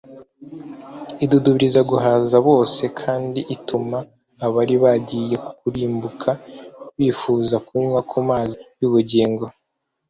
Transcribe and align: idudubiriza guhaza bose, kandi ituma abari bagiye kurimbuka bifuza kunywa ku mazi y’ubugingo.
idudubiriza 1.23 1.81
guhaza 1.89 2.37
bose, 2.47 2.83
kandi 3.01 3.39
ituma 3.55 3.97
abari 4.45 4.75
bagiye 4.83 5.35
kurimbuka 5.57 6.29
bifuza 6.97 7.55
kunywa 7.67 7.99
ku 8.09 8.17
mazi 8.29 8.55
y’ubugingo. 8.79 9.45